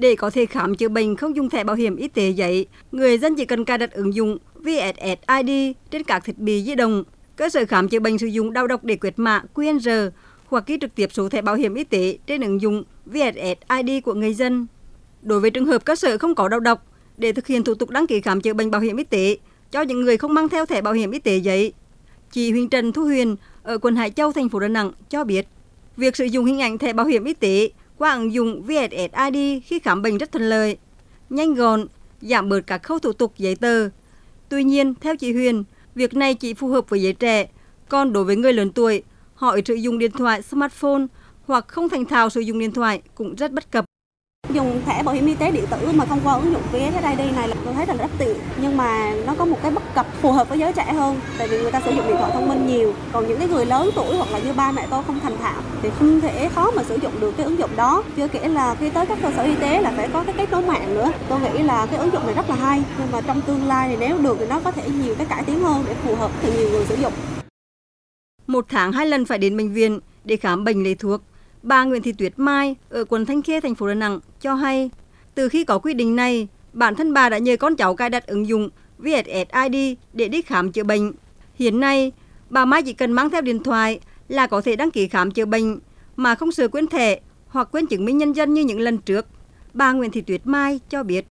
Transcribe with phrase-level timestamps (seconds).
[0.00, 3.18] Để có thể khám chữa bệnh không dùng thẻ bảo hiểm y tế giấy, người
[3.18, 5.50] dân chỉ cần cài đặt ứng dụng VSSID
[5.90, 7.04] trên các thiết bị di động.
[7.36, 10.10] Cơ sở khám chữa bệnh sử dụng đau độc để quét mã QR
[10.46, 14.14] hoặc ký trực tiếp số thẻ bảo hiểm y tế trên ứng dụng VSSID của
[14.14, 14.66] người dân.
[15.22, 16.86] Đối với trường hợp cơ sở không có đau độc,
[17.16, 19.36] để thực hiện thủ tục đăng ký khám chữa bệnh bảo hiểm y tế
[19.70, 21.72] cho những người không mang theo thẻ bảo hiểm y tế giấy,
[22.32, 25.46] chị Huỳnh Trần Thu Huyền ở quận Hải Châu, thành phố Đà Nẵng cho biết,
[25.96, 27.70] việc sử dụng hình ảnh thẻ bảo hiểm y tế
[28.00, 30.76] qua ứng dụng VSSID khi khám bệnh rất thuận lợi,
[31.30, 31.86] nhanh gọn,
[32.20, 33.88] giảm bớt các khâu thủ tục giấy tờ.
[34.48, 37.48] Tuy nhiên, theo chị Huyền, việc này chỉ phù hợp với giới trẻ,
[37.88, 39.02] còn đối với người lớn tuổi,
[39.34, 41.02] họ sử dụng điện thoại smartphone
[41.46, 43.84] hoặc không thành thạo sử dụng điện thoại cũng rất bất cập
[44.52, 47.48] dùng thẻ bảo hiểm y tế điện tử mà thông qua ứng dụng VSSID này
[47.48, 48.36] là tôi thấy là rất tiện.
[48.62, 51.48] Nhưng mà nó có một cái bất cập phù hợp với giới trẻ hơn, tại
[51.48, 52.94] vì người ta sử dụng điện thoại thông minh nhiều.
[53.12, 55.62] Còn những cái người lớn tuổi hoặc là như ba mẹ tôi không thành thạo
[55.82, 58.02] thì không thể khó mà sử dụng được cái ứng dụng đó.
[58.16, 60.50] Chưa kể là khi tới các cơ sở y tế là phải có cái kết
[60.50, 61.12] nối mạng nữa.
[61.28, 63.88] Tôi nghĩ là cái ứng dụng này rất là hay, nhưng mà trong tương lai
[63.88, 66.30] thì nếu được thì nó có thể nhiều cái cải tiến hơn để phù hợp
[66.42, 67.12] với nhiều người sử dụng.
[68.46, 71.20] Một tháng hai lần phải đến bệnh viện để khám bệnh lấy thuốc.
[71.62, 74.90] Bà Nguyễn Thị Tuyết Mai ở quận Thanh Khê, thành phố Đà Nẵng cho hay,
[75.34, 78.26] từ khi có quy định này, bản thân bà đã nhờ con cháu cài đặt
[78.26, 81.12] ứng dụng VSSID để đi khám chữa bệnh.
[81.54, 82.12] Hiện nay,
[82.50, 85.44] bà Mai chỉ cần mang theo điện thoại là có thể đăng ký khám chữa
[85.44, 85.78] bệnh
[86.16, 89.26] mà không sợ quên thẻ hoặc quên chứng minh nhân dân như những lần trước.
[89.74, 91.26] Bà Nguyễn Thị Tuyết Mai cho biết.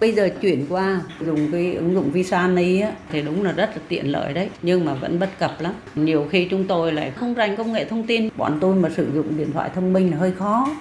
[0.00, 3.70] Bây giờ chuyển qua dùng cái ứng dụng Visa này á, thì đúng là rất
[3.74, 5.72] là tiện lợi đấy, nhưng mà vẫn bất cập lắm.
[5.94, 9.06] Nhiều khi chúng tôi lại không rành công nghệ thông tin, bọn tôi mà sử
[9.14, 10.76] dụng điện thoại thông minh là hơi khó.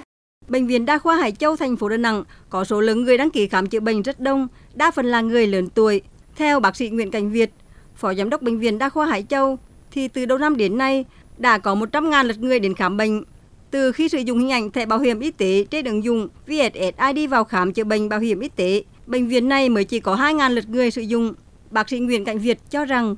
[0.48, 3.30] Bệnh viện Đa khoa Hải Châu, thành phố Đà Nẵng có số lượng người đăng
[3.30, 6.02] ký khám chữa bệnh rất đông, đa phần là người lớn tuổi.
[6.36, 7.50] Theo bác sĩ Nguyễn Cảnh Việt,
[7.96, 9.58] Phó Giám đốc Bệnh viện Đa khoa Hải Châu,
[9.92, 11.06] thì từ đầu năm đến nay
[11.38, 13.24] đã có 100.000 lượt người đến khám bệnh.
[13.72, 17.30] Từ khi sử dụng hình ảnh thẻ bảo hiểm y tế trên ứng dụng VSSID
[17.30, 20.54] vào khám chữa bệnh bảo hiểm y tế, bệnh viện này mới chỉ có 2.000
[20.54, 21.34] lượt người sử dụng.
[21.72, 23.16] Bác sĩ Nguyễn Cảnh Việt cho rằng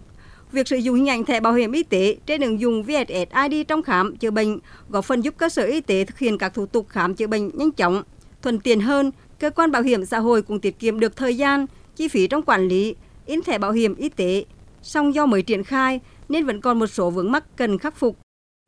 [0.51, 3.83] việc sử dụng hình ảnh thẻ bảo hiểm y tế trên ứng dụng VSSID trong
[3.83, 6.89] khám chữa bệnh góp phần giúp cơ sở y tế thực hiện các thủ tục
[6.89, 8.03] khám chữa bệnh nhanh chóng,
[8.41, 9.11] thuận tiện hơn.
[9.39, 12.41] Cơ quan bảo hiểm xã hội cũng tiết kiệm được thời gian, chi phí trong
[12.41, 12.95] quản lý,
[13.25, 14.45] in thẻ bảo hiểm y tế.
[14.81, 15.99] Song do mới triển khai
[16.29, 18.17] nên vẫn còn một số vướng mắc cần khắc phục.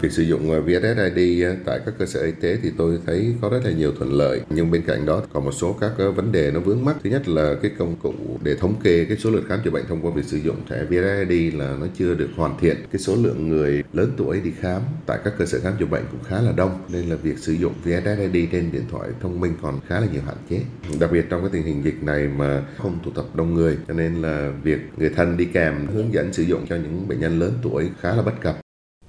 [0.02, 3.36] Việc sử dụng ờ, VSSID ờ, tại các cơ sở y tế thì tôi thấy
[3.42, 6.12] có rất là nhiều thuận lợi, nhưng bên cạnh đó còn một số các ờ,
[6.12, 6.96] vấn đề nó vướng mắc.
[7.04, 8.14] Thứ nhất là cái công cụ
[8.44, 10.84] để thống kê cái số lượt khám chữa bệnh thông qua việc sử dụng thẻ
[10.84, 12.78] VSSID là nó chưa được hoàn thiện.
[12.92, 16.04] Cái số lượng người lớn tuổi đi khám tại các cơ sở khám chữa bệnh
[16.12, 19.54] cũng khá là đông, nên là việc sử dụng VSSID trên điện thoại thông minh
[19.62, 20.62] còn khá là nhiều hạn chế.
[21.00, 23.94] Đặc biệt trong cái tình hình dịch này mà không tụ tập đông người, cho
[23.94, 27.40] nên là việc người thân đi kèm hướng dẫn sử dụng cho những bệnh nhân
[27.40, 28.61] lớn tuổi khá là bất cập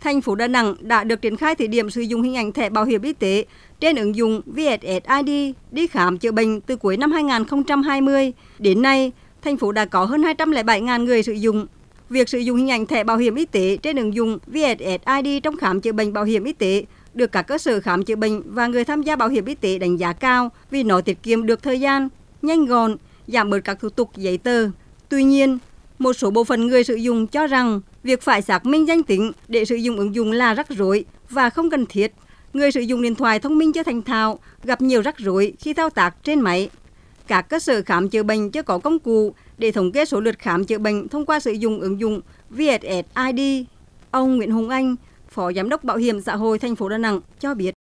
[0.03, 2.71] thành phố Đà Nẵng đã được triển khai thí điểm sử dụng hình ảnh thẻ
[2.71, 3.45] bảo hiểm y tế
[3.81, 8.33] trên ứng dụng VSSID đi khám chữa bệnh từ cuối năm 2020.
[8.59, 11.67] Đến nay, thành phố đã có hơn 207.000 người sử dụng.
[12.11, 15.57] Việc sử dụng hình ảnh thẻ bảo hiểm y tế trên ứng dụng VSSID trong
[15.57, 16.85] khám chữa bệnh bảo hiểm y tế
[17.15, 19.79] được các cơ sở khám chữa bệnh và người tham gia bảo hiểm y tế
[19.79, 22.09] đánh giá cao vì nó tiết kiệm được thời gian,
[22.43, 22.97] nhanh gọn,
[23.27, 24.69] giảm bớt các thủ tục giấy tờ.
[25.09, 25.59] Tuy nhiên,
[26.03, 29.33] một số bộ phận người sử dụng cho rằng việc phải xác minh danh tính
[29.49, 32.13] để sử dụng ứng dụng là rắc rối và không cần thiết.
[32.53, 35.75] Người sử dụng điện thoại thông minh chưa thành thạo gặp nhiều rắc rối khi
[35.75, 36.71] thao tác trên máy.
[37.27, 40.39] Các cơ sở khám chữa bệnh chưa có công cụ để thống kê số lượt
[40.39, 42.21] khám chữa bệnh thông qua sử dụng ứng dụng
[42.51, 43.67] VSSID.
[44.11, 44.97] Ông Nguyễn Hùng Anh,
[45.29, 47.75] Phó Giám đốc Bảo hiểm xã hội thành phố Đà Nẵng cho biết.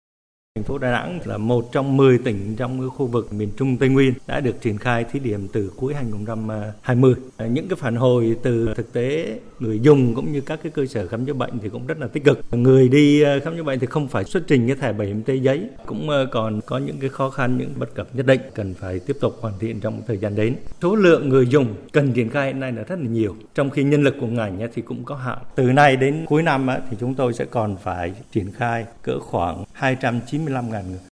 [0.58, 3.88] Thành phố Đà Nẵng là một trong 10 tỉnh trong khu vực miền Trung Tây
[3.88, 7.14] Nguyên đã được triển khai thí điểm từ cuối 2020.
[7.36, 10.72] À, à, những cái phản hồi từ thực tế người dùng cũng như các cái
[10.72, 12.41] cơ sở khám chữa bệnh thì cũng rất là tích cực.
[12.50, 15.16] Người đi à, khám chữa bệnh thì không phải xuất trình cái thẻ bảo hiểm
[15.16, 18.40] y tế giấy, cũng còn có những cái khó khăn, những bất cập nhất định
[18.54, 20.56] cần phải tiếp tục hoàn thiện trong thời gian đến.
[20.82, 23.82] Số lượng người dùng cần triển khai hiện nay là rất là nhiều, trong khi
[23.82, 25.38] nhân lực của ngành thì cũng có hạn.
[25.54, 29.64] Từ nay đến cuối năm thì chúng tôi sẽ còn phải triển khai cỡ khoảng
[29.72, 31.00] 290 25.000 người.